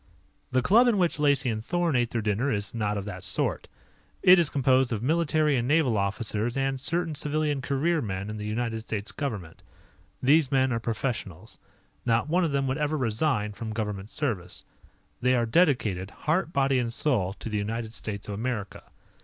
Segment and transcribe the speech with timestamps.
[0.51, 3.67] The club in which Lacey and Thorn ate their dinner is not of that sort.
[4.23, 8.47] It is composed of military and naval officers and certain civilian career men in the
[8.47, 9.61] United States Government.
[10.19, 11.59] These men are professionals.
[12.03, 14.65] Not one of them would ever resign from government service.
[15.21, 18.81] They are dedicated, heart, body, and soul to the United States of America.